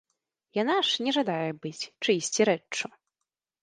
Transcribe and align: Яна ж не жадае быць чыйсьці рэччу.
Яна 0.61 0.77
ж 0.87 1.05
не 1.09 1.15
жадае 1.19 1.51
быць 1.61 1.89
чыйсьці 2.03 2.41
рэччу. 2.53 2.87